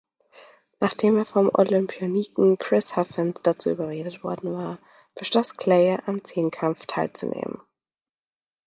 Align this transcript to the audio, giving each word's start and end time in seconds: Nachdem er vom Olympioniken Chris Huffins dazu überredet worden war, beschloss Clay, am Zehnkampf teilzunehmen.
Nachdem 0.79 1.15
er 1.19 1.25
vom 1.27 1.51
Olympioniken 1.53 2.57
Chris 2.57 2.95
Huffins 2.95 3.39
dazu 3.43 3.69
überredet 3.69 4.23
worden 4.23 4.51
war, 4.51 4.79
beschloss 5.13 5.57
Clay, 5.57 5.95
am 6.07 6.23
Zehnkampf 6.23 6.87
teilzunehmen. 6.87 7.61